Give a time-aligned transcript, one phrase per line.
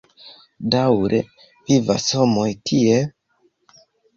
[0.75, 1.19] Daŭre
[1.69, 3.07] vivas homoj tiel?